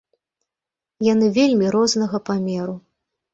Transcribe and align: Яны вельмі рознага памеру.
Яны 1.07 1.29
вельмі 1.37 1.67
рознага 1.75 2.21
памеру. 2.31 2.75